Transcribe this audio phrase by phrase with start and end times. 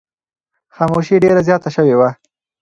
[0.75, 2.09] خاموشي ډېره زیاته شوې وه.